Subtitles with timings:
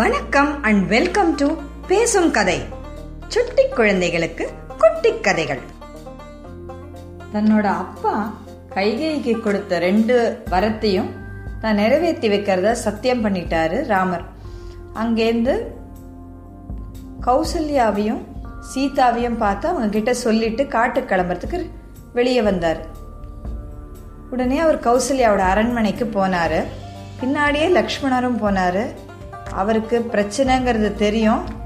[0.00, 1.46] வணக்கம் and welcome to
[1.88, 2.56] பேசும் கதை.
[3.32, 4.44] சுட்டி குழந்தைகளுக்கு
[4.82, 5.60] குட்டி கதைகள்.
[7.32, 8.12] தன்னோட அப்பா
[8.74, 10.16] கைகைக்கு கொடுத்த ரெண்டு
[10.50, 11.10] வரத்தையும்
[11.60, 14.24] தான் நிறைவேற்றி வைக்கிறத சத்தியம் பண்ணிட்டாரு ராமர்.
[15.02, 15.56] அங்கேருந்து
[17.26, 18.22] கௌசல்யாவையும்
[18.70, 21.60] சீதாவையும் பார்த்து அவங்க கிட்ட சொல்லிட்டு காட்டு கிளம்புறதுக்கு
[22.12, 22.82] வெளியே வந்தார்.
[24.30, 26.58] உடனே அவர் கௌசல்யாவோட அரண்மனைக்கு போனார்.
[27.22, 28.82] பின்னாடியே லக்ஷ்மணரும் போனார்.
[29.52, 31.58] அவருக்கு பிரச்சனைங்கிறது தெரியும்.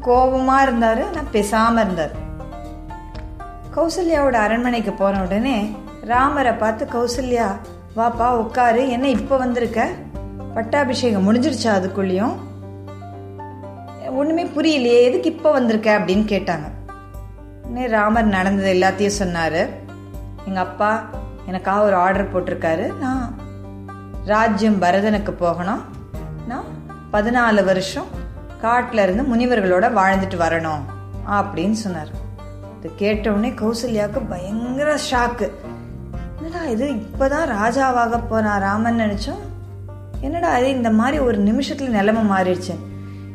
[0.00, 2.10] கோபமாக இருந்தார் நான் ஆனால் இருந்தார்.
[3.74, 7.56] கௌசல்யாவோட அரண்மனைக்கு போன உடனே ராமரை பார்த்து கௌசல்யா
[7.96, 8.88] வாப்பா உட்காரு.
[8.88, 9.88] என்ன இப்போ வந்திருக்க?
[10.54, 12.34] பட்டாபிஷேகம் முடிஞ்சிருச்சா அதுக்குள்ளேயும்?
[14.08, 15.02] ஒன்றுமே புரியலையே.
[15.02, 15.98] எதுக்கு இப்போ வந்திருக்க?
[15.98, 16.70] அப்படின்னு கேட்டாங்க.
[17.62, 19.66] உடனே ராமர் நடந்தது எல்லாத்தையும் சொன்னார்.
[20.44, 21.04] எங்கள் அப்பா
[21.46, 22.96] எனக்காக ஒரு ஆர்டர் போட்டிருக்காரு.
[22.96, 23.34] நான்
[24.24, 25.84] ராஜ்யம் பரதனுக்கு போகணும்.
[26.48, 26.64] நான்
[27.12, 28.08] பதினாலு வருஷம்
[28.60, 30.82] காட்டில் இருந்து முனிவர்களோட வாழ்ந்துட்டு வரணும்
[31.30, 32.10] அப்படின்னு சொன்னார்.
[32.78, 35.50] இது கேட்டவுடனே கௌசல்யாவுக்கு பயங்கர ஷாக்கு
[36.40, 39.42] என்னடா இது இப்போதான் ராஜாவாக போனா ராமன் நினைச்சோம்.
[40.20, 42.74] என்னடா இது இந்த மாதிரி ஒரு நிமிஷத்தில் நிலைமை மாறிடுச்சு.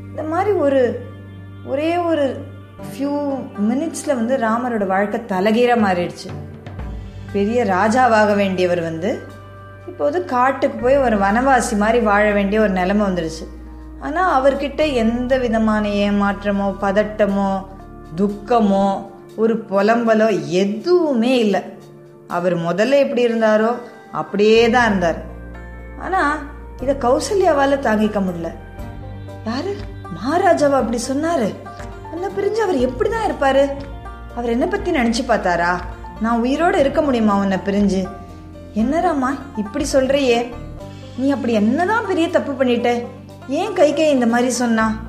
[0.09, 0.81] இந்த மாதிரி ஒரு
[1.66, 2.45] ஒரே ஒரு
[2.89, 3.11] ஃபியூ
[3.69, 6.29] மினிட்ஸில் வந்து ராமரோட வாழ்க்கை தலகீர மாறிடுச்சு.
[7.31, 9.27] பெரிய ராஜாவாக வேண்டியவர் வந்து
[9.88, 13.45] இப்போது காட்டுக்கு போய் ஒரு வனவாசி மாதிரி வாழ வேண்டிய ஒரு நிலைமை வந்துடுச்சு.
[14.05, 17.51] ஆனால் அவர்கிட்ட எந்த விதமான ஏமாற்றமோ பதட்டமோ
[18.19, 18.87] துக்கமோ
[19.41, 20.27] ஒரு புலம்பலோ
[20.61, 21.61] எதுவுமே இல்லை.
[22.27, 23.71] அவர் முதல்ல எப்படி இருந்தாரோ
[24.21, 25.19] அப்படியே தான் இருந்தார்.
[26.05, 26.35] ஆனால்
[26.83, 28.51] இதை கௌசல்யாவால் தாங்கிக்க முடியல.
[29.47, 29.73] யாரு?
[30.15, 31.49] மகாராஜாவா அப்படி சொன்னாரு.
[32.11, 33.63] நல்லா பிரிஞ்சு அவர் எப்படி தான் இருப்பாரு?
[34.35, 35.71] அவர் என்னை பற்றி நினச்சி பார்த்தாரா?
[36.23, 38.01] நான் உயிரோட இருக்க முடியுமா உன்னை பிரிஞ்சு?
[38.81, 39.31] என்னராம்மா
[39.63, 40.39] இப்படி சொல்கிறையே
[41.17, 42.91] நீ அப்படி என்னதான் பெரிய தப்பு பண்ணிட்ட?
[43.47, 44.99] ஏன் கை கை இந்த மாதிரி சொன்னா?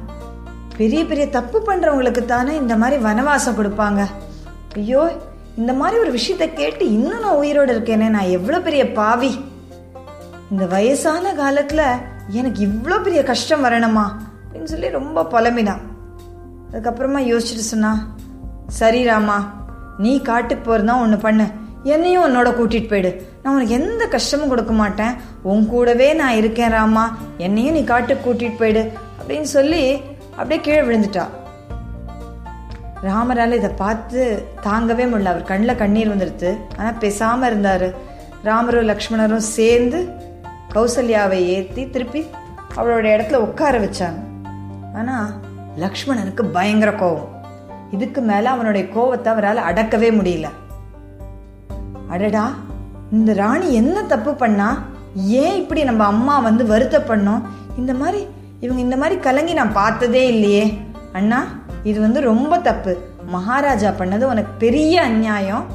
[0.76, 4.06] பெரிய பெரிய தப்பு பண்றவங்களுக்கு தானே இந்த மாதிரி வனவாசம் கொடுப்பாங்க.
[4.74, 5.12] ஐயோ
[5.56, 9.44] இந்த மாதிரி ஒரு விஷயத்த கேட்டு இன்னும் நான் உயிரோட இருக்கேனே நான் எவ்வளோ பெரிய பாவி?
[10.50, 11.82] இந்த வயசான காலத்தில்
[12.28, 14.10] எனக்கு இவ்வளோ பெரிய கஷ்டம் வரணுமா?
[14.52, 15.80] அப்படின்னு சொல்லி ரொம்ப புலம்பினான்.
[16.72, 18.14] அதுக்கப்புறமா யோசிச்சுட்டு சொன்னா
[18.66, 19.62] சரி ராமா
[19.98, 21.44] நீ காட்டுக்கு போறதா ஒன்று பண்ணு.
[21.82, 23.26] என்னையும் உன்னோட கூட்டிகிட்டு போயிடு.
[23.42, 25.14] நான் உனக்கு எந்த கஷ்டமும் கொடுக்க மாட்டேன்.
[25.42, 27.16] உன் கூடவே நான் இருக்கேன் ராமா.
[27.38, 30.00] என்னையும் நீ காட்டுக்கு கூட்டிட்டு போயிடு அப்படின்னு சொல்லி
[30.30, 31.24] அப்படியே கீழே விழுந்துட்டா.
[33.02, 35.32] ராமரால் இதை பார்த்து தாங்கவே முடியல.
[35.32, 38.12] அவர் கண்ணில் கண்ணீர் வந்துடுது ஆனால் பேசாமல் இருந்தார்.
[38.42, 39.98] ராமரும் லக்ஷ்மணரும் சேர்ந்து
[40.74, 42.26] கௌசல்யாவை ஏற்றி திருப்பி
[42.76, 44.20] அவளோட இடத்துல உட்கார வச்சாங்க.
[44.94, 45.30] ஆனால்
[45.76, 47.30] லக்ஷ்மணனுக்கு பயங்கர கோவம்.
[47.90, 50.48] இதுக்கு மேலே அவனுடைய கோவத்தை அவரால் அடக்கவே முடியல.
[52.08, 52.54] அடடா
[53.12, 54.82] இந்த ராணி என்ன தப்பு பண்ணா?
[55.14, 57.42] ஏன் இப்படி நம்ம அம்மா வந்து வருத்த பண்ணோம்
[57.76, 58.26] இந்த மாதிரி
[58.60, 60.78] இவங்க இந்த மாதிரி கலங்கி நான் பார்த்ததே இல்லையே.
[61.12, 61.46] அண்ணா
[61.82, 62.98] இது வந்து ரொம்ப தப்பு.
[63.26, 65.66] மகாராஜா பண்ணது உனக்கு பெரிய அநியாயம்.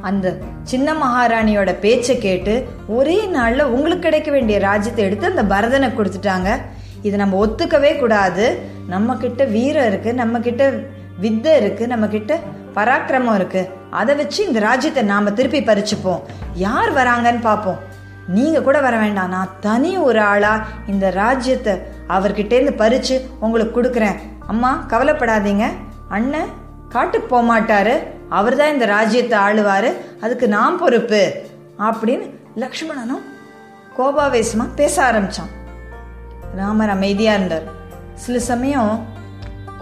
[0.00, 6.56] அந்த சின்ன மகாராணியோட பேச்சை கேட்டு ஒரே நாள்ல உங்களுக்கு கிடைக்க வேண்டிய ராஜ்யத்தை எடுத்து அந்த பரதனை கொடுத்துட்டாங்க.
[7.02, 8.58] இதை நம்ம ஒத்துக்கவே கூடாது.
[8.88, 10.72] நம்ம கிட்ட வீரம் இருக்கு நம்ம கிட்ட
[11.20, 12.38] வித்தை இருக்கு நம்ம கிட்ட
[12.74, 13.68] பராக்கிரமம் இருக்கு.
[13.96, 16.22] அதை வச்சு இந்த ராஜ்யத்தை நாம திருப்பி பறிச்சுப்போம்.
[16.54, 17.78] யார் வராங்கன்னு பார்ப்போம்.
[18.28, 19.28] நீங்க கூட வர வேண்டாம்.
[19.28, 21.74] நான் தனி ஒரு ஆளா இந்த ராஜ்யத்தை
[22.08, 24.16] அவர்கிட்ட இருந்து பறிச்சு உங்களுக்கு கொடுக்குறேன்.
[24.46, 25.64] அம்மா கவலைப்படாதீங்க.
[26.08, 26.48] அண்ணன்
[26.88, 27.94] காட்டுக்கு போக மாட்டாரு.
[28.28, 29.92] அவர் தான் இந்த ராஜ்யத்தை ஆளுவாரு.
[30.20, 31.44] அதுக்கு நான் பொறுப்பு.
[31.78, 33.24] அப்படின்னு லக்ஷ்மணனும்
[33.98, 35.52] கோபாவேசமா பேச ஆரம்பிச்சான்.
[36.56, 37.66] ராமர் அமைதியா இருந்தார்.
[38.14, 39.06] சில சமயம்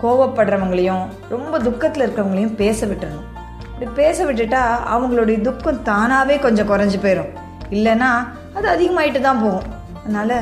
[0.03, 3.34] கோவப்படுறவங்களையும் ரொம்ப துக்கத்தில் இருக்கிறவங்களையும் பேச விட்டுறணும்.
[3.74, 4.60] இப்படி பேச விட்டுட்டா
[4.94, 7.30] அவங்களுடைய துக்கம் தானாகவே கொஞ்சம் குறைஞ்சு போயிடும்
[7.76, 8.10] இல்லைன்னா
[8.56, 9.64] அது அதிகமாயிட்டு தான் போகும்.
[10.02, 10.36] அதனால்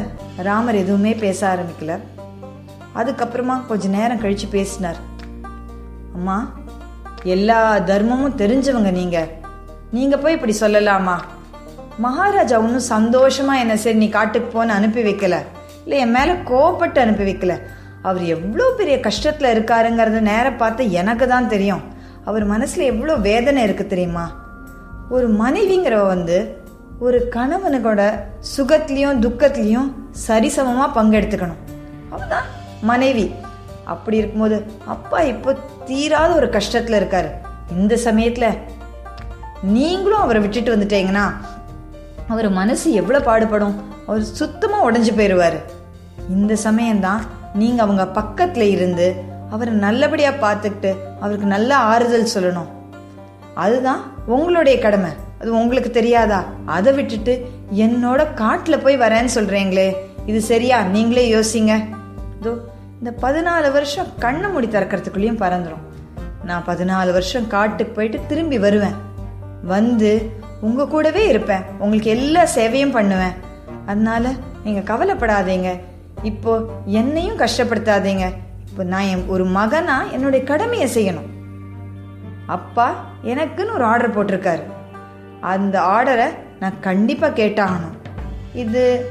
[0.46, 1.92] ராமர் எதுவுமே பேச ஆரம்பிக்கல.
[3.00, 4.98] அதுக்கப்புறமா கொஞ்ச நேரம் கழித்து பேசினார்.
[6.16, 6.36] அம்மா
[7.34, 7.60] எல்லா
[7.90, 9.30] தர்மமும் தெரிஞ்சவங்க நீங்கள்
[9.96, 11.16] நீங்கள் போய் இப்படி சொல்லலாமா?
[12.06, 15.38] மகாராஜா ஒன்றும் சந்தோஷமாக என்ன சரி நீ காட்டுக்கு போன்னு அனுப்பி வைக்கல.
[15.84, 17.56] இல்லை என் மேலே கோவப்பட்டு அனுப்பி வைக்கல.
[18.08, 21.82] அவர் எவ்வளோ பெரிய கஷ்டத்தில் இருக்காருங்கிறத நேரம் பார்த்து எனக்கு தான் தெரியும்.
[22.24, 24.24] அவர் மனசில் எவ்வளோ வேதனை இருக்கு தெரியுமா?
[25.14, 26.36] ஒரு மனைவிங்கிறவ வந்து
[26.98, 28.02] ஒரு கணவனுக்கோட
[28.56, 29.88] சுகத்திலையும் துக்கத்திலையும்
[30.26, 31.62] சரிசமமாக பங்கெடுத்துக்கணும்.
[32.14, 32.46] அவதான்
[32.90, 33.26] மனைவி.
[33.84, 34.56] அப்படி இருக்கும்போது
[34.94, 35.50] அப்பா இப்போ
[35.88, 37.28] தீராத ஒரு கஷ்டத்தில் இருக்கார்.
[37.78, 38.58] இந்த சமயத்தில்
[39.76, 41.26] நீங்களும் அவரை விட்டுட்டு வந்துட்டீங்கன்னா
[42.28, 43.76] அவர் மனசு எவ்வளோ பாடுபடும்?
[44.06, 45.58] அவர் சுத்தமாக உடஞ்சி போயிடுவார்
[46.36, 47.22] இந்த சமயம்தான்
[47.60, 49.06] நீங்கள் அவங்க பக்கத்தில் இருந்து
[49.52, 52.70] அவரை நல்லபடியா பார்த்துக்கிட்டு அவருக்கு நல்ல ஆறுதல் சொல்லணும்.
[53.54, 55.10] அதுதான் உங்களுடைய கடமை.
[55.40, 56.44] அது உங்களுக்கு தெரியாதா?
[56.66, 59.96] அதை விட்டுட்டு என்னோட காட்டுல போய் வரேன்னு சொல்றீங்களே.
[60.26, 60.82] இது சரியா?
[60.82, 61.84] நீங்களே யோசிங்க.
[62.40, 62.54] இதோ
[62.98, 65.82] இந்த பதினாலு வருஷம் கண்ணை மூடி திறக்கிறதுக்குள்ளேயும் பறந்துடும்
[66.44, 68.94] நான் பதினாலு வருஷம் காட்டுக்கு போயிட்டு திரும்பி வருவேன்.
[69.64, 71.62] வந்து உங்க கூடவே இருப்பேன்.
[71.78, 73.32] உங்களுக்கு எல்லா சேவையும் பண்ணுவேன்.
[73.86, 74.32] அதனால
[74.64, 75.80] நீங்க கவலைப்படாதீங்க.
[76.22, 78.32] இப்போ என்னையும் கஷ்டப்படுத்தாதீங்க.
[78.72, 81.30] இப்போ நான் என் ஒரு மகனா என்னுடைய கடமையை செய்யணும்.
[82.46, 84.62] அப்பா எனக்குன்னு ஒரு ஆர்டர் போட்டிருக்காரு.
[85.40, 87.96] அந்த ஆர்டரை நான் கண்டிப்பாக கேட்டாகணும்.
[88.52, 89.10] இது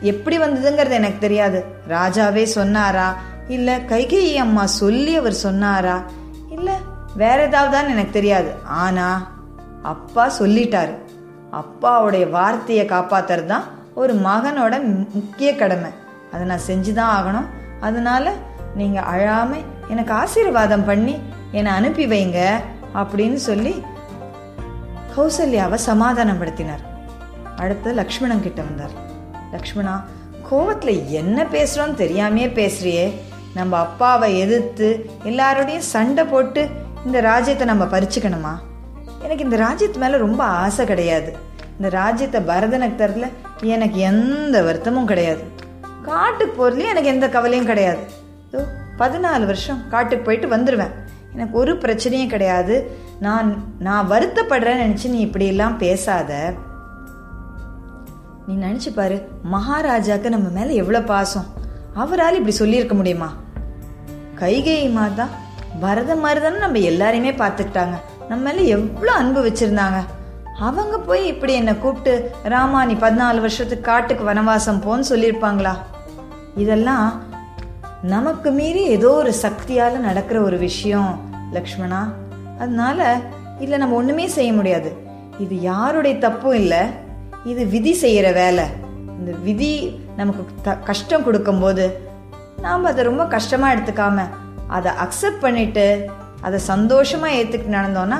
[0.00, 1.64] எப்படி வந்ததுங்கிறது எனக்கு தெரியாது.
[1.88, 3.14] ராஜாவே சொன்னாரா?
[3.48, 6.02] இல்லை கைகை அம்மா சொல்லி அவர் சொன்னாரா?
[6.50, 6.74] இல்லை
[7.16, 8.54] வேற ஏதாவதுதான் எனக்கு தெரியாது.
[8.64, 9.28] ஆனால்
[9.82, 10.94] அப்பா சொல்லிட்டாரு.
[11.52, 13.64] அப்பாவுடைய வார்த்தையை காப்பாத்துறது தான்
[13.94, 14.80] ஒரு மகனோட
[15.12, 15.90] முக்கிய கடமை.
[16.32, 17.46] அதை நான் செஞ்சு தான் ஆகணும்.
[17.80, 18.32] அதனால
[18.74, 19.56] நீங்க அழாம
[19.88, 21.18] எனக்கு ஆசீர்வாதம் பண்ணி
[21.52, 22.50] என்னை அனுப்பி வைங்க
[22.94, 23.82] அப்படின்னு சொல்லி
[25.16, 26.84] கௌசல்யாவை சமாதானப்படுத்தினார்.
[27.56, 28.90] அடுத்து லக்ஷ்மணன் கிட்ட வந்தார்.
[29.50, 30.04] லக்ஷ்மணா
[30.50, 33.12] கோவத்தில் என்ன பேசுறோன்னு தெரியாமையே பேசுறியே.
[33.54, 36.68] நம்ம அப்பாவை எதிர்த்து எல்லாரோடையும் சண்டை போட்டு
[37.04, 38.52] இந்த ராஜ்யத்தை நம்ம பறிச்சுக்கணுமா?
[39.22, 41.36] எனக்கு இந்த ராஜ்யத்து மேலே ரொம்ப ஆசை கிடையாது.
[41.76, 43.28] இந்த ராஜ்யத்தை பரதனுக்கு தரல
[43.60, 45.42] எனக்கு எந்த வருத்தமும் கிடையாது.
[46.02, 48.20] காட்டுக்கு போறதுலயும் எனக்கு எந்த கவலையும் கிடையாது.
[48.98, 50.92] பதினாலு வருஷம் காட்டுக்கு போயிட்டு வந்துடுவேன்
[51.34, 52.74] எனக்கு ஒரு பிரச்சனையும் கிடையாது.
[53.26, 56.54] நான் நான் வருத்தப்படுறேன்னு நினச்சி நீ இப்படியெல்லாம் பேசாத.
[58.46, 59.16] நீ நினச்சி பாரு
[59.52, 61.46] மகாராஜாக்கு நம்ம மேலே எவ்வளோ பாசம்.
[61.94, 63.30] அவரால் இப்படி சொல்லியிருக்க முடியுமா?
[64.40, 65.26] கைகை மாதா
[65.80, 67.96] பரத மாதிரிதானே நம்ம எல்லாரையுமே பார்த்துக்கிட்டாங்க.
[68.28, 70.00] நம்ம மேலே எவ்வளோ அன்பு வச்சுருந்தாங்க.
[70.68, 75.74] அவங்க போய் இப்படி என்னை கூப்பிட்டு ராமா நீ பதினாலு வருஷத்துக்கு காட்டுக்கு வனவாசம் போன்னு சொல்லியிருப்பாங்களா?
[76.56, 77.06] இதெல்லாம்
[78.02, 81.20] நமக்கு மீறி ஏதோ ஒரு சக்தியால நடக்கிற ஒரு விஷயம்
[81.52, 82.08] லக்ஷ்மணா.
[82.58, 83.20] அதனால
[83.58, 84.96] இல்ல நம்ம ஒண்ணுமே செய்ய முடியாது.
[85.38, 86.86] இது யாருடைய தப்பும் இல்ல.
[87.44, 88.64] இது விதி செய்யற வேலை.
[89.18, 92.00] இந்த விதி நமக்கு த- கஷ்டம் கொடுக்கும்போது
[92.62, 94.22] நாம் அதை ரொம்ப கஷ்டமா எடுத்துக்காம
[94.66, 96.10] அதை அக்செப்ட் பண்ணிட்டு
[96.40, 98.16] அதை சந்தோஷமா ஏத்துக்கிட்டு நடந்தோம்னா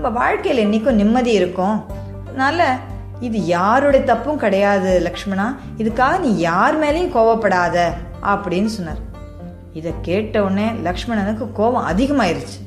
[0.00, 1.84] நம்ம வாழ்க்கையில என்னைக்கும் நிம்மதி இருக்கும்.
[2.28, 2.76] அதனால
[3.20, 5.54] இது யாருடைய தப்பும் கிடையாது லக்ஷ்மணா.
[5.78, 7.84] இதுக்காக நீ யார் மேலேயும் கோவப்படாத
[8.22, 9.12] அப்படின்னு சொன்னார்.
[9.74, 12.58] இதை கேட்ட உடனே லக்ஷ்மணனுக்கு கோபம் அதிகமாயிருச்சு.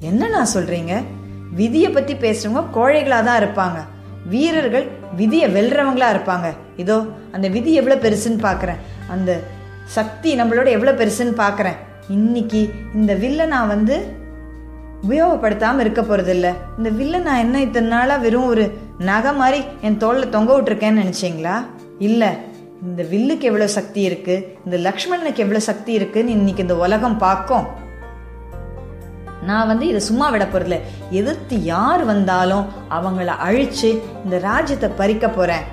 [0.00, 0.94] என்ன நான் சொல்றீங்க?
[1.54, 3.78] விதியை பத்தி பேசுறவங்க கோழைகளா தான் இருப்பாங்க.
[4.28, 4.86] வீரர்கள்
[5.16, 6.52] விதியை வெல்றவங்களா இருப்பாங்க.
[6.76, 9.40] இதோ அந்த விதி எவ்வளோ பெருசுன்னு பார்க்குறேன் அந்த
[9.84, 11.76] சக்தி நம்மளோட எவ்வளோ பெருசுன்னு பார்க்குறேன்
[12.08, 13.96] இன்னைக்கு இந்த வில்லை நான் வந்து
[15.08, 18.64] உபயோகப்படுத்தாமல் இருக்க போகிறதில்ல இந்த வில்லை நான் என்ன இத்தனை நாளாக வெறும் ஒரு
[18.98, 21.56] நகை மாதிரி என் தோளில் தொங்க விட்டுருக்கேன்னு நினச்சிங்களா?
[21.98, 22.30] இல்லை.
[22.84, 24.58] இந்த வில்லுக்கு எவ்வளவு சக்தி இருக்கு?
[24.64, 27.66] இந்த லக்ஷ்மணனுக்கு எவ்வளவு சக்தி இருக்குன்னு இன்னைக்கு இந்த உலகம் பார்க்கும்.
[29.42, 30.78] நான் வந்து இதை சும்மா விட போறதில்ல.
[31.10, 35.64] எதிர்த்து யார் வந்தாலும் அவங்கள அழிச்சு இந்த ராஜ்யத்தை பறிக்க போறேன்.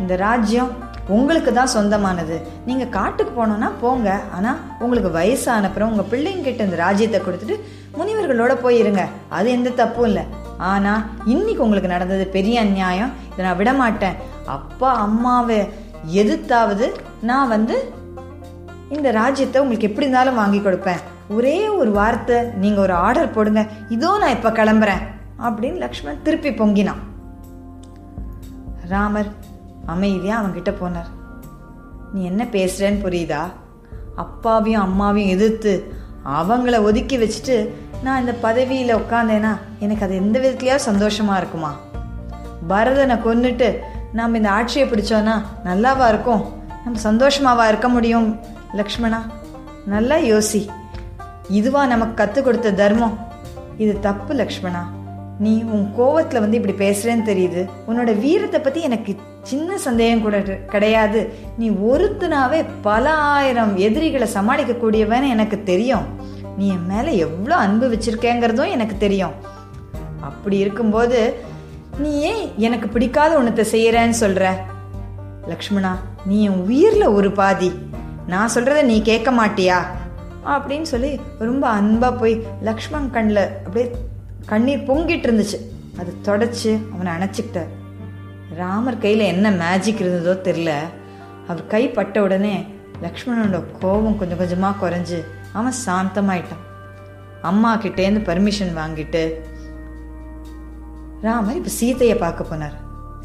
[0.00, 2.40] இந்த ராஜ்யம் உங்களுக்கு தான் சொந்தமானது.
[2.66, 4.20] நீங்க காட்டுக்கு போனோம்னா போங்க.
[4.34, 7.58] ஆனா உங்களுக்கு வயசானப்புறம் உங்க பிள்ளைங்க கிட்ட இந்த ராஜ்யத்தை கொடுத்துட்டு
[7.98, 9.04] முனிவர்களோட போயிருங்க.
[9.28, 10.22] அது எந்த தப்பும் இல்லை.
[10.58, 13.12] ஆனா இன்னைக்கு உங்களுக்கு நடந்தது பெரிய அநியாயம்.
[13.32, 14.14] இதை நான் விட மாட்டேன்
[14.44, 15.68] அப்பா அம்மாவை
[16.06, 17.92] எதிர்த்தாவது நான் வந்து
[18.88, 21.00] இந்த ராஜ்யத்தை உங்களுக்கு எப்படி இருந்தாலும் வாங்கி கொடுப்பேன்.
[21.28, 23.66] ஒரே ஒரு வார்த்தை நீங்கள் ஒரு ஆர்டர் போடுங்க.
[23.88, 25.02] இதோ நான் இப்போ கிளம்புறேன்.
[25.42, 27.02] அப்படின்னு லக்ஷ்மண் திருப்பி பொங்கினான்.
[28.88, 29.30] ராமர்
[29.86, 31.10] அமைதியாக அவங்கிட்ட போனார்.
[32.12, 33.42] நீ என்ன பேசுறேன்னு புரியுதா?
[34.16, 35.92] அப்பாவையும் அம்மாவையும் எதிர்த்து
[36.26, 37.70] அவங்கள ஒதுக்கி வச்சுட்டு
[38.02, 41.76] நான் இந்த பதவியில் உட்காந்தேனா எனக்கு அது எந்த விதத்துலையாவது சந்தோஷமா இருக்குமா?
[42.68, 43.78] பரதனை கொன்னுட்டு
[44.12, 46.44] நாம் இந்த ஆட்சியை பிடிச்சோன்னா நல்லாவா இருக்கும்?
[46.84, 48.40] நம்ம சந்தோஷமாவா இருக்க முடியும்
[48.72, 49.22] லக்ஷ்மணா?
[49.86, 50.66] நல்லா யோசி.
[51.48, 53.18] இதுவா நமக்கு கற்றுக் கொடுத்த தர்மம்.
[53.76, 54.82] இது தப்பு லக்ஷ்மணா.
[55.38, 57.68] நீ உன் கோவத்தில் வந்து இப்படி பேசுறேன்னு தெரியுது.
[57.88, 61.34] உன்னோட வீரத்தை பற்றி எனக்கு சின்ன சந்தேகம் கூட கிடையாது.
[61.58, 66.06] நீ ஒருத்தனாவே பல ஆயிரம் எதிரிகளை சமாளிக்கக்கூடியவன்னு எனக்கு தெரியும்.
[66.56, 69.32] நீ என் மேலே எவ்வளோ அன்பு வச்சிருக்கேங்கிறதும் எனக்கு தெரியும்.
[70.20, 71.36] அப்படி இருக்கும்போது
[71.98, 74.56] நீ ஏன் எனக்கு பிடிக்காத ஒன்றத்தை செய்யறேன்னு சொல்ற.
[75.46, 75.92] லக்ஷ்மணா
[76.26, 77.72] நீ என் உயிரில் ஒரு பாதி.
[78.26, 79.78] நான் சொல்றத நீ கேட்க மாட்டியா?
[80.46, 83.90] அப்படின்னு சொல்லி ரொம்ப அன்பாக போய் லக்ஷ்மண் கண்ணில் அப்படியே
[84.46, 85.58] கண்ணீர் பொங்கிட்டு இருந்துச்சு.
[85.98, 87.72] அது தொடச்சு அவனை அணைச்சிக்கிட்டார்
[88.54, 90.72] ராமர் கையில் என்ன மேஜிக் இருந்ததோ தெரில
[91.48, 92.64] அவர் கை பட்ட உடனே
[93.02, 96.64] லக்ஷ்மணனோட கோபம் கொஞ்சம் கொஞ்சமாக குறைஞ்சி அவன் சாந்தமாயிட்டான்.
[97.42, 99.22] அம்மா கிட்டேருந்து பர்மிஷன் வாங்கிட்டு
[101.26, 102.74] ராமர் இப்ப சீதையை பார்க்க போனார்.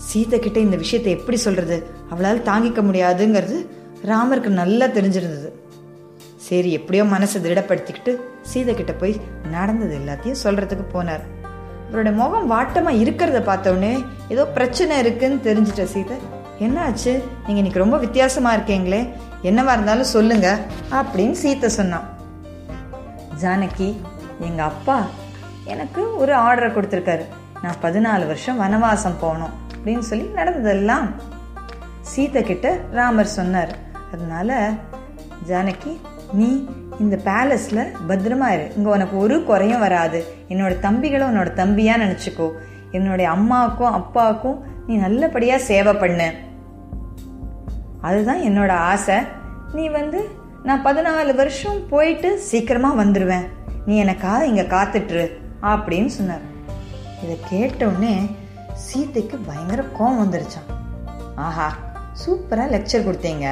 [0.09, 1.75] சீதை கிட்ட இந்த விஷயத்தை எப்படி சொல்றது?
[2.12, 3.57] அவளால் தாங்கிக்க முடியாதுங்கிறது
[4.12, 5.50] ராமருக்கு நல்லா தெரிஞ்சிருந்தது.
[6.47, 8.13] சரி எப்படியோ மனசை திருடப்படுத்திக்கிட்டு
[8.51, 9.13] சீதை கிட்ட போய்
[9.55, 11.23] நடந்தது எல்லாத்தையும் சொல்றதுக்கு போனார்.
[11.88, 13.93] அவரோட முகம் வாட்டமா இருக்கிறத பார்த்தவொடனே
[14.33, 16.17] ஏதோ பிரச்சனை இருக்குன்னு தெரிஞ்சிட்ட சீதை
[16.65, 17.13] என்னாச்சு?
[17.45, 19.01] நீங்கள் இன்னைக்கு ரொம்ப வித்தியாசமாக இருக்கீங்களே.
[19.51, 20.47] என்னவா இருந்தாலும் சொல்லுங்க
[21.00, 22.09] அப்படின்னு சீத்தை சொன்னான்.
[23.43, 23.91] ஜானகி
[24.50, 24.97] எங்கள் அப்பா
[25.75, 27.25] எனக்கு ஒரு ஆர்டரை கொடுத்துருக்காரு.
[27.63, 31.08] நான் பதினாலு வருஷம் வனவாசம் போகணும் அப்படின்னு சொல்லி நடந்ததெல்லாம்
[32.12, 32.67] சீத்தை கிட்ட
[32.98, 33.72] ராமர் சொன்னார்.
[34.13, 34.58] அதனால
[35.50, 35.93] ஜானகி
[36.39, 36.50] நீ
[37.03, 38.65] இந்த பேலஸில் பத்திரமா இரு.
[38.75, 40.20] இங்கே உனக்கு ஒரு குறையும் வராது.
[40.51, 42.48] என்னோட தம்பிகளை உன்னோட தம்பியாக நினச்சிக்கோ.
[42.98, 46.29] என்னுடைய அம்மாவுக்கும் அப்பாவுக்கும் நீ நல்லபடியாக சேவை பண்ணு.
[48.08, 49.17] அதுதான் என்னோட ஆசை.
[49.74, 50.22] நீ வந்து
[50.70, 53.46] நான் பதினாலு வருஷம் போயிட்டு சீக்கிரமாக வந்துடுவேன்
[53.86, 55.25] நீ எனக்காக இங்கே காத்துட்ரு
[55.72, 56.43] அப்படின்னு சொன்னார்.
[57.24, 58.15] இதை கேட்ட உடனே
[58.86, 60.70] சீதைக்கு பயங்கர கோவம் வந்துருச்சான்
[61.48, 61.68] ஆஹா
[62.22, 63.48] சூப்பராக லெக்சர் கொடுத்தீங்க.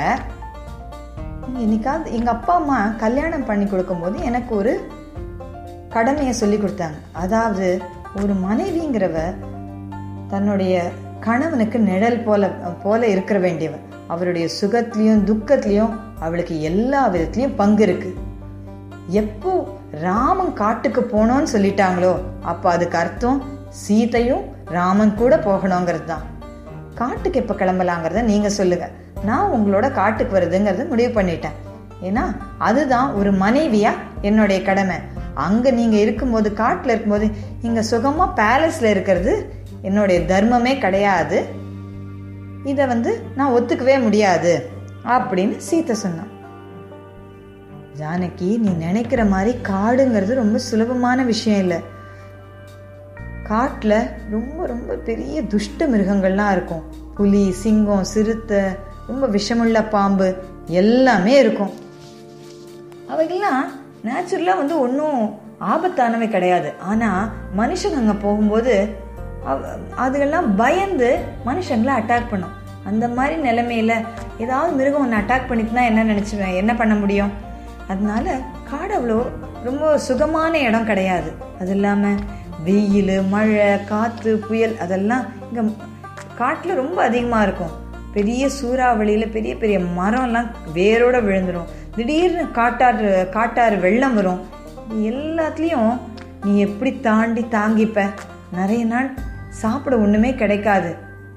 [1.64, 4.74] என்னைக்காவது எங்க அப்பா அம்மா கல்யாணம் பண்ணி கொடுக்கும்போது எனக்கு ஒரு
[5.96, 7.00] கடமையை சொல்லி கொடுத்தாங்க.
[7.24, 7.68] அதாவது
[8.22, 9.18] ஒரு மனைவிங்கிறவ
[10.28, 10.76] தன்னுடைய
[11.28, 12.50] கணவனுக்கு நிழல் போல
[12.84, 18.12] போல இருக்கிற வேண்டியவ அவருடைய சுகத்திலையும் துக்கத்திலையும் அவளுக்கு எல்லா விதத்திலையும் பங்கு இருக்கு.
[19.22, 19.54] எப்போ
[20.06, 23.40] ராமன் காட்டுக்கு போனோன்னு சொல்லிட்டாங்களோ அப்போ அதுக்கு அர்த்தம்
[23.82, 24.44] சீதையும்
[24.78, 26.26] ராமன் கூட போகணுங்கிறது தான்.
[27.00, 31.58] காட்டுக்கு எப்போ கிளம்பலாங்கிறத நீங்கள் சொல்லுங்கள் நான் உங்களோட காட்டுக்கு வருதுங்கிறத முடிவு பண்ணிட்டேன்.
[32.08, 32.24] ஏன்னா
[32.58, 34.98] அதுதான் ஒரு மனைவியா என்னுடைய கடமை.
[35.46, 37.28] அங்க நீங்க இருக்கும்போது காட்டுல இருக்கும்போது
[37.62, 39.34] இங்க சுகமா பேலஸ்ல இருக்கிறது
[39.82, 41.40] என்னுடைய தர்மமே கிடையாது.
[42.72, 44.54] இதை வந்து நான் ஒத்துக்கவே முடியாது
[45.14, 46.32] அப்படின்னு சீத்தை சொன்னான்.
[48.00, 51.80] ஜானகி நீ நினைக்கிற மாதிரி காடுங்கிறது ரொம்ப சுலபமான விஷயம் இல்லை.
[53.52, 56.84] காட்டில் ரொம்ப ரொம்ப பெரிய துஷ்ட மிருகங்கள்லாம் இருக்கும்.
[57.16, 58.60] புலி சிங்கம் சிறுத்தை
[59.08, 61.70] ரொம்ப விஷமுள்ள பாம்பு எல்லாமே இருக்கும்.
[63.10, 63.68] அவைகள்லாம்
[64.04, 66.74] நேச்சுரலாக வந்து ஒன்றும் ஆபத்தானவை கிடையாது.
[66.80, 68.90] ஆனால் மனுஷங்க அங்கே போகும்போது
[69.46, 72.52] அவ- அதுகெல்லாம் பயந்து மனுஷங்களை அட்டாக் பண்ணும்.
[72.86, 74.06] அந்த மாதிரி நிலைமையில்
[74.38, 77.32] ஏதாவது மிருகம் ஒன்று அட்டாக் பண்ணிட்டுனா என்ன நினச்சிவேன் என்ன பண்ண முடியும்?
[77.88, 78.40] அதனால
[78.70, 79.24] காடு அவ்வளோ
[79.64, 81.32] ரொம்ப சுகமான இடம் கிடையாது.
[81.60, 82.16] அது இல்லாமல்
[82.66, 85.64] வெயில் மழை காற்று புயல் அதெல்லாம் இங்கே
[86.40, 87.76] காட்டில் ரொம்ப அதிகமாக இருக்கும்.
[88.16, 94.42] பெரிய சூறாவளியில் பெரிய பெரிய மரம்லாம் வேரோட விழுந்துடும் திடீர்னு காட்டாறு காட்டாறு வெள்ளம் வரும்.
[95.10, 95.94] எல்லாத்துலேயும்
[96.44, 98.06] நீ எப்படி தாண்டி தாங்கிப்ப?
[98.52, 99.10] நிறைய நாள்
[99.62, 100.92] சாப்பிட ஒன்றுமே கிடைக்காது.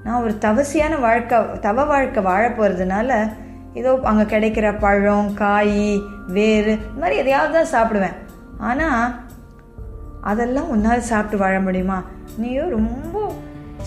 [0.04, 3.10] நான் ஒரு தவசியான வாழ்க்கை தவ வாழ்க்கை வாழ போகிறதுனால
[3.74, 8.16] ஏதோ அங்கே கிடைக்கிற பழம் காய் வேறு இந்த மாதிரி எதையாவது தான் சாப்பிடுவேன்.
[8.70, 9.14] ஆனால்
[10.24, 12.04] அதெல்லாம் உன்னால் சாப்பிட்டு வாழ முடியுமா?
[12.36, 13.32] நீயும் ரொம்ப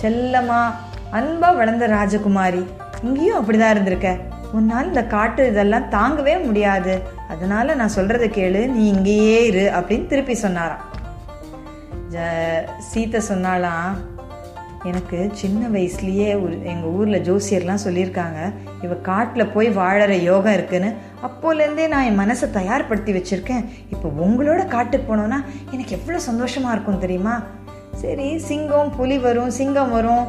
[0.02, 0.72] செல்லமா
[1.12, 2.66] அன்பா வளர்ந்த ராஜகுமாரி.
[3.04, 4.18] இங்கேயும் அப்படிதான் இருந்திருக்க.
[4.52, 7.02] உன்னால் இந்த காட்டு இதெல்லாம் தாங்கவே முடியாது.
[7.30, 10.86] அதனால நான் சொல்கிறத கேளு நீ இங்கேயே இரு அப்படின்னு திருப்பி சொன்னாராம்.
[12.12, 13.98] ஜ- சீத்தை சொன்னாலாம்
[14.84, 20.96] எனக்கு சின்ன வயசுலயே ஒரு எங்க ஊர்ல ஜோசியர்லாம் சொல்லியிருக்காங்க இவ காட்டுல போய் வாழற யோகம் இருக்குன்னு.
[21.26, 23.64] அப்போலேருந்தே நான் என் மனசை தயார்படுத்தி வச்சுருக்கேன்.
[23.94, 25.40] இப்போ உங்களோட காட்டுக்கு போனோன்னா
[25.74, 27.36] எனக்கு எவ்வளோ சந்தோஷமாக இருக்கும் தெரியுமா?
[28.02, 30.26] சரி சிங்கம் புலி வரும் சிங்கம் வரும்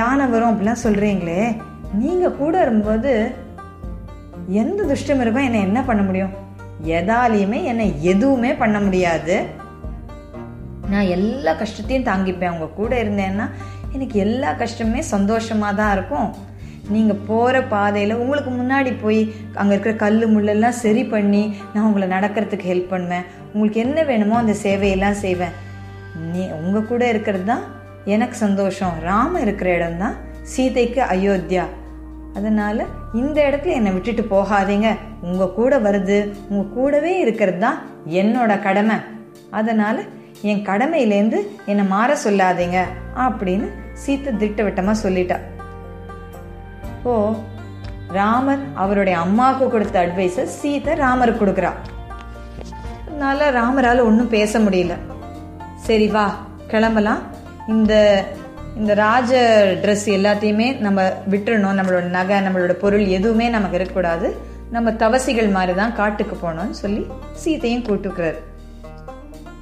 [0.00, 1.42] யானை வரும் அப்படிலாம் சொல்கிறீங்களே
[2.02, 3.12] நீங்கள் கூட இருக்கும்போது
[4.62, 6.34] எந்த துஷ்ட மிருகம் என்னை என்ன பண்ண முடியும்?
[6.96, 9.36] எதாலையுமே என்னை எதுவுமே பண்ண முடியாது.
[10.92, 12.52] நான் எல்லா கஷ்டத்தையும் தாங்கிப்பேன்.
[12.52, 13.46] அவங்க கூட இருந்தேன்னா
[13.94, 16.28] எனக்கு எல்லா கஷ்டமுமே சந்தோஷமா தான் இருக்கும்.
[16.94, 19.20] நீங்கள் போகிற பாதையில் உங்களுக்கு முன்னாடி போய்
[19.60, 21.42] அங்கே இருக்கிற கல் முள்ளெல்லாம் சரி பண்ணி
[21.72, 23.26] நான் உங்களை நடக்கிறதுக்கு ஹெல்ப் பண்ணுவேன்.
[23.52, 25.56] உங்களுக்கு என்ன வேணுமோ அந்த சேவையெல்லாம் செய்வேன்.
[26.30, 27.64] நீ உங்கள் கூட இருக்கிறது தான்
[28.14, 28.94] எனக்கு சந்தோஷம்.
[29.08, 30.16] ராம இருக்கிற இடம் தான்
[30.52, 31.66] சீதைக்கு அயோத்தியா.
[32.38, 32.82] அதனால்
[33.20, 34.88] இந்த இடத்துல என்னை விட்டுட்டு போகாதீங்க.
[35.28, 36.18] உங்கள் கூட வருது
[36.50, 37.78] உங்க கூடவே இருக்கிறது தான்
[38.20, 38.96] என்னோட கடமை.
[39.58, 40.00] அதனால்
[40.50, 41.38] என் கடமையிலேருந்து
[41.70, 42.80] என்னை மாற சொல்லாதீங்க
[43.26, 43.68] அப்படின்னு
[44.02, 45.38] சீத்தை திட்டவட்டமாக சொல்லிட்டா.
[47.02, 47.34] ஓ
[48.08, 51.72] ராமர் அவருடைய அம்மாவுக்கு கொடுத்த அட்வைஸை சீதை ராமருக்கு கொடுக்குறா.
[53.08, 54.96] அதனால ராமரால் ஒன்றும் பேச முடியல.
[55.76, 56.36] சரி வா
[56.66, 57.22] கிளம்பலாம்.
[57.68, 58.24] இந்த
[58.76, 59.32] இந்த ராஜ
[59.82, 61.78] ட்ரெஸ் எல்லாத்தையுமே நம்ம விட்டுறணும்.
[61.78, 64.36] நம்மளோட நகை நம்மளோட பொருள் எதுவுமே நமக்கு இருக்கக்கூடாது.
[64.70, 67.06] நம்ம தவசிகள் மாதிரி தான் காட்டுக்கு போனோம்னு சொல்லி
[67.44, 68.38] சீதையும் கூட்டுக்கிறார்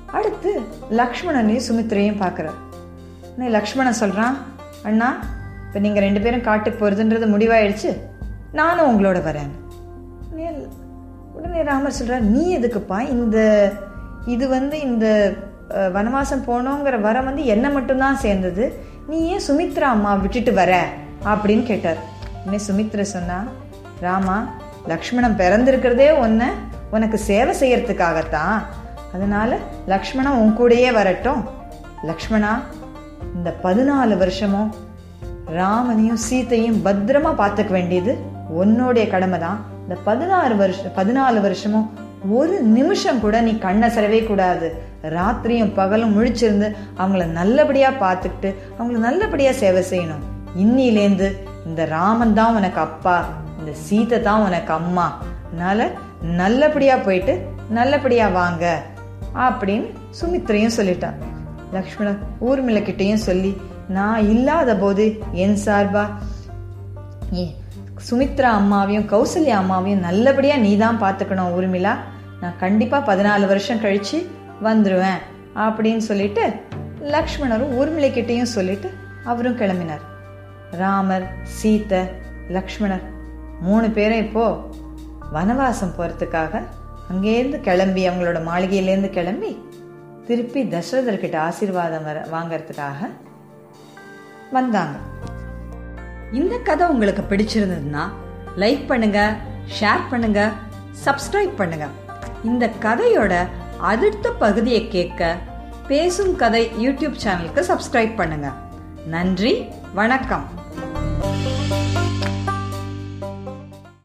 [0.07, 2.59] அடுத்து லக்ஷ்மணனையும் சுமித்ரையும் பார்க்குறார்.
[3.39, 4.37] லக்ஷ்மணன் சொல்கிறான்
[4.83, 5.17] அண்ணா
[5.77, 7.91] இப்போ நீங்கள் ரெண்டு பேரும் காட்டுக்கு போகிறதுன்றது முடிவாயிடுச்சு.
[8.59, 9.51] நானும் உங்களோட வரேன்.
[11.37, 13.39] உடனே ராமர் சொல்கிறார் நீ எதுக்குப்பா இந்த
[14.35, 15.07] இது வந்து இந்த
[15.97, 18.65] வனவாசம் போனோங்கிற வரம் வந்து என்ன மட்டும்தான் சேர்ந்தது.
[19.09, 20.81] நீ ஏன் சுமித்ரா அம்மா விட்டுட்டு வர?
[21.25, 22.01] அப்படின்னு கேட்டார்.
[22.47, 23.39] உடனே சுமித்ரா சொன்னா
[24.01, 24.39] ராமா
[24.87, 26.51] லக்ஷ்மணன் பிறந்திருக்கிறதே ஒன்று
[26.91, 28.59] உனக்கு சேவை செய்யறதுக்காகத்தான்.
[29.15, 29.59] அதனால
[29.95, 31.45] லக்ஷ்மணன் உன் கூடயே வரட்டும்.
[32.11, 32.55] லக்ஷ்மணா
[33.37, 34.75] இந்த பதினாலு வருஷமும்
[35.55, 38.13] ராமனையும் சீத்தையும் பத்திரமா பார்த்துக்க வேண்டியது
[38.61, 41.87] உன்னுடைய கடமை தான் இந்த பதினாறு வருஷம் பதினாலு வருஷமும்
[42.39, 44.69] ஒரு நிமிஷம் கூட நீ கண்ணை சரவே கூடாது.
[45.17, 46.69] ராத்திரியும் பகலும் முழிச்சிருந்து
[47.03, 50.25] அவங்கள நல்லபடியா பார்த்துக்கிட்டு அவங்கள நல்லபடியா சேவை செய்யணும்.
[50.63, 51.29] இன்னிலேந்து
[51.69, 53.17] இந்த ராமன் தான் உனக்கு அப்பா
[53.61, 55.07] இந்த சீத்தை தான் உனக்கு அம்மா.
[55.47, 55.89] அதனால
[56.43, 57.35] நல்லபடியா போயிட்டு
[57.79, 58.65] நல்லபடியா வாங்க
[59.47, 59.89] அப்படின்னு
[60.21, 61.17] சுமித்ரையும் சொல்லிட்டான்.
[61.77, 63.53] லக்ஷ்மணர் ஊர்மிள கிட்டையும் சொல்லி
[63.89, 66.09] நான் இல்லாத போது என் சார்பா?
[67.35, 67.55] ஏ
[68.11, 71.97] சுமித்ரா அம்மாவையும் கௌசல்யா அம்மாவையும் நல்லபடியாக நீ தான் பார்த்துக்கணும் ஊர்மிளா.
[72.41, 74.27] நான் கண்டிப்பாக பதினாலு வருஷம் கழித்து
[74.63, 75.19] வந்துடுவேன்
[75.55, 76.53] அப்படின்னு சொல்லிட்டு
[77.01, 78.91] லக்ஷ்மணரும் ஊர்மிளை சொல்லிட்டு
[79.25, 80.01] அவரும் கிளம்பினார்.
[80.71, 81.27] ராமர்
[81.63, 82.09] சீத்தை
[82.49, 83.03] லக்ஷ்மணர்
[83.61, 84.69] மூணு பேரும் இப்போ
[85.33, 86.63] வனவாசம் போகிறதுக்காக
[87.11, 89.65] அங்கேருந்து கிளம்பி அவங்களோட மாளிகையிலேருந்து கிளம்பி
[90.27, 93.11] திருப்பி தசரதர்கிட்ட ஆசீர்வாதம் வர வாங்கறதுக்காக
[94.53, 94.97] வந்தாங்க.
[96.39, 98.05] இந்த கதை உங்களுக்கு பிடிச்சிருந்ததுன்னா
[98.63, 99.21] லைக் பண்ணுங்க
[99.79, 100.41] ஷேர் பண்ணுங்க
[101.05, 101.87] சப்ஸ்கிரைப் பண்ணுங்க.
[102.51, 103.35] இந்த கதையோட
[103.91, 105.37] அடுத்த பகுதியை கேட்க
[105.89, 108.49] பேசும் கதை யூடியூப் சேனலுக்கு சப்ஸ்கிரைப் பண்ணுங்க.
[109.15, 109.53] நன்றி
[109.95, 110.47] வணக்கம்.